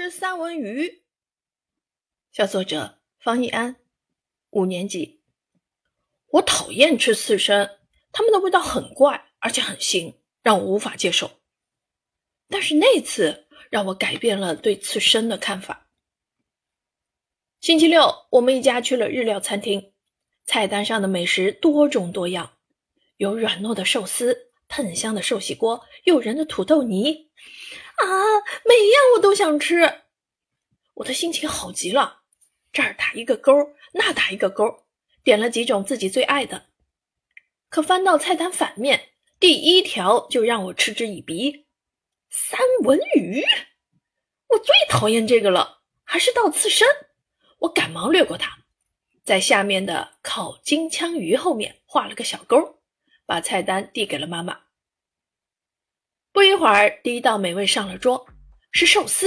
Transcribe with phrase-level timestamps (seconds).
[0.00, 1.02] 吃三文鱼。
[2.32, 3.76] 小作者方一安，
[4.48, 5.20] 五年级。
[6.30, 7.78] 我讨厌吃刺身，
[8.10, 11.32] 它们的味道很怪，而且很腥，让我无法接受。
[12.48, 15.90] 但是那次让我改变了对刺身的看法。
[17.60, 19.92] 星期六，我们一家去了日料餐厅，
[20.46, 22.56] 菜单上的美食多种多样，
[23.18, 24.46] 有软糯的寿司。
[24.72, 27.32] 喷香的寿喜锅，诱人的土豆泥，
[28.02, 30.02] 啊每样我都想吃。
[30.94, 32.22] 我的心情好极了，
[32.72, 33.52] 这儿打一个勾，
[33.92, 34.84] 那打一个勾，
[35.22, 36.66] 点了几种自己最爱的。
[37.68, 41.66] 可翻到菜单反面，第一条就让我嗤之以鼻：
[42.28, 43.44] 三文鱼。
[44.48, 46.86] 我最讨厌这个了，还是道刺身。
[47.60, 48.58] 我赶忙略过它，
[49.22, 52.80] 在下面的烤金枪鱼后面画了个小勾。
[53.26, 54.58] 把菜单递给了妈妈。
[56.32, 58.24] 不一会儿，第一道美味上了桌，
[58.70, 59.26] 是寿司。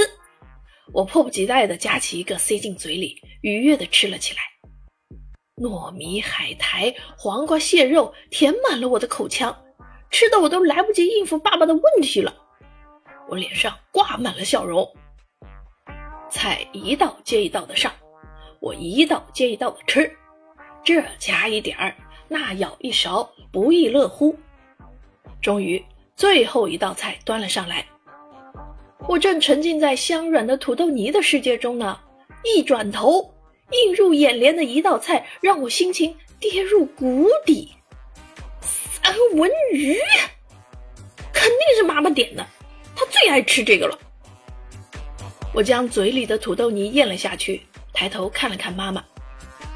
[0.93, 4.39] 我迫不及待地夹起一个塞进嘴里，愉悦地吃了起来。
[5.57, 9.55] 糯米、海苔、黄瓜、蟹肉填满了我的口腔，
[10.09, 12.33] 吃的我都来不及应付爸爸的问题了。
[13.29, 14.89] 我脸上挂满了笑容。
[16.29, 17.91] 菜一道接一道的上，
[18.59, 20.09] 我一道接一道的吃，
[20.83, 21.93] 这夹一点儿。
[22.29, 24.35] 那舀一勺，不亦乐乎。
[25.41, 25.83] 终于，
[26.15, 27.85] 最后一道菜端了上来。
[29.07, 31.99] 我正沉浸在香软的土豆泥的世界中呢，
[32.43, 33.33] 一转头，
[33.71, 37.73] 映入眼帘的一道菜让我心情跌入谷底。
[38.61, 39.97] 三文鱼，
[41.33, 42.47] 肯定是妈妈点的，
[42.95, 43.99] 她最爱吃这个了。
[45.53, 47.61] 我将嘴里的土豆泥咽了下去，
[47.91, 49.03] 抬头看了看妈妈。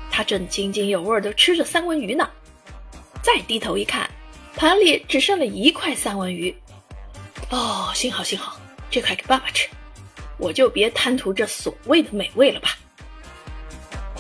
[0.10, 2.28] 她正津津有味地吃着三文鱼呢，
[3.22, 4.10] 再低头一看，
[4.58, 6.54] 盘里只剩了一块三文鱼。
[7.52, 9.70] 哦，幸好幸好，这块给爸爸吃，
[10.40, 12.76] 我就别贪图这所谓的美味了吧。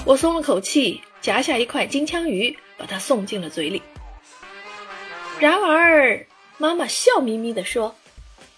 [0.05, 3.81] 我松了口气，夹下一块金枪鱼，把它送进了嘴里。
[5.39, 6.23] 然而，
[6.59, 7.95] 妈妈笑眯眯地说：“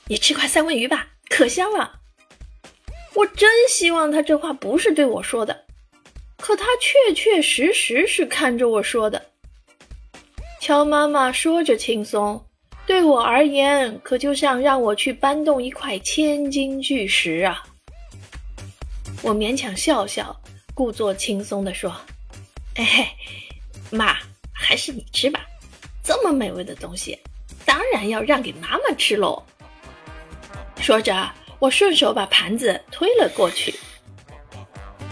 [0.08, 2.02] 你吃块三文鱼吧，可香了。”
[3.16, 5.64] 我真希望他这话不是对我说的。
[6.38, 9.29] 可他确确实实是看着我说的。
[10.60, 12.46] 乔妈妈说着轻松，
[12.86, 17.64] 对我而言可就像让我去搬动一块千斤巨石啊！
[19.22, 20.38] 我勉强笑笑，
[20.74, 21.96] 故作轻松地说
[22.76, 23.08] ：“哎嘿，
[23.90, 24.18] 妈，
[24.54, 25.40] 还是你吃吧，
[26.04, 27.18] 这么美味的东西，
[27.66, 29.42] 当然要让给妈妈吃喽。”
[30.78, 33.74] 说着，我顺手把盘子推了过去。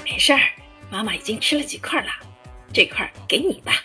[0.04, 0.42] 没事儿。
[0.90, 2.12] 妈妈已经吃了几块了，
[2.72, 3.84] 这块给你吧。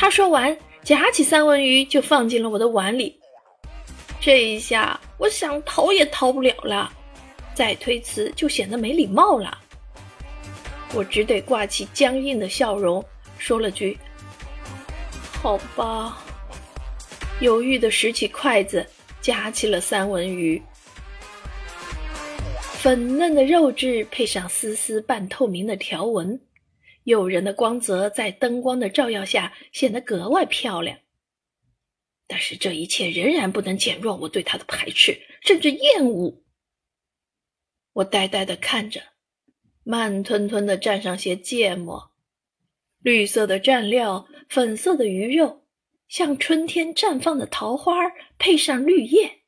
[0.00, 3.20] 他说完，夹起三文鱼就放进了我的碗里。
[4.18, 6.90] 这一下，我想逃也逃不了了，
[7.52, 9.58] 再推辞就显得没礼貌了。
[10.94, 13.04] 我只得挂起僵硬的笑容，
[13.36, 13.98] 说了句
[15.42, 16.24] ：“好吧。”
[17.40, 18.86] 犹豫地拾起筷子，
[19.20, 20.62] 夹起了三文鱼。
[22.72, 26.40] 粉嫩的肉质配上丝丝半透明的条纹，
[27.04, 30.98] 诱人的光泽在灯光的照耀下显得格外漂亮。
[32.26, 36.42] 但是这一切仍然不能减弱我对它的排斥，甚至厌恶。
[37.92, 39.02] 我呆呆地看着，
[39.82, 42.12] 慢吞吞地蘸上些芥末，
[43.00, 45.66] 绿色的蘸料，粉色的鱼肉，
[46.08, 47.94] 像春天绽放的桃花，
[48.38, 49.40] 配上绿叶。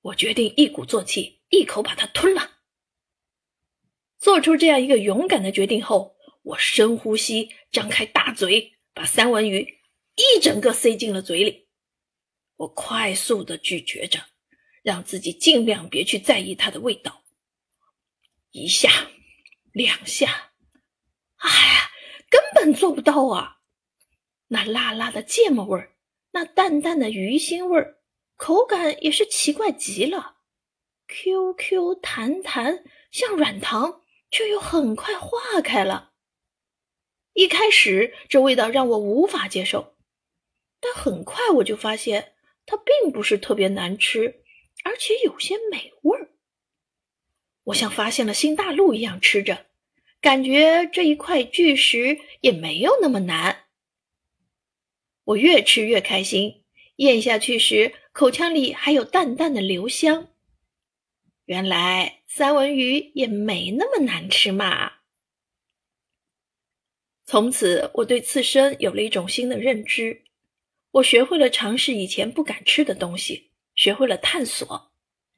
[0.00, 1.36] 我决定一鼓作气。
[1.50, 2.57] 一口把它吞了。
[4.18, 9.78] 做出这样一个勇敢的决定后，我深呼吸，张开大嘴，把三文鱼
[10.16, 11.68] 一整个塞进了嘴里。
[12.56, 14.20] 我快速的咀嚼着，
[14.82, 17.22] 让自己尽量别去在意它的味道。
[18.50, 18.90] 一下，
[19.72, 20.52] 两下，
[21.36, 21.90] 哎呀，
[22.28, 23.58] 根本做不到啊！
[24.48, 25.94] 那辣辣的芥末味儿，
[26.32, 27.98] 那淡淡的鱼腥味儿，
[28.34, 30.38] 口感也是奇怪极了。
[31.06, 32.82] Q Q 弹弹，
[33.12, 36.12] 像软糖，却又很快化开了。
[37.32, 39.96] 一开始，这味道让我无法接受，
[40.80, 42.34] 但很快我就发现
[42.66, 44.42] 它并不是特别难吃，
[44.84, 46.30] 而且有些美味儿。
[47.64, 49.66] 我像发现了新大陆一样吃着，
[50.20, 53.66] 感觉这一块巨石也没有那么难。
[55.24, 56.64] 我越吃越开心，
[56.96, 60.30] 咽下去时，口腔里还有淡淡的留香。
[61.48, 64.98] 原来三文鱼也没那么难吃嘛！
[67.24, 70.24] 从此，我对刺身有了一种新的认知。
[70.90, 74.92] 我学会了尝试以前不敢吃的东西，学会了探索，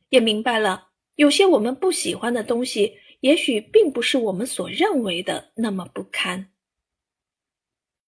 [0.08, 6.52] 也明白了有些我们不喜欢的东西，也许并不是我们所认为的那么不堪。